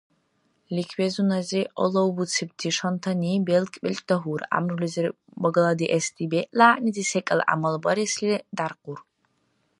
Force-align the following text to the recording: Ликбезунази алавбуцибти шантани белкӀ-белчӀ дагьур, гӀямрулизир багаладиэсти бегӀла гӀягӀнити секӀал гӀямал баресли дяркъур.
Ликбезунази 0.75 1.61
алавбуцибти 1.83 2.69
шантани 2.77 3.31
белкӀ-белчӀ 3.47 4.05
дагьур, 4.09 4.41
гӀямрулизир 4.49 5.05
багаладиэсти 5.41 6.23
бегӀла 6.31 6.69
гӀягӀнити 6.69 7.03
секӀал 7.09 7.41
гӀямал 7.47 7.75
баресли 7.83 8.35
дяркъур. 8.57 8.99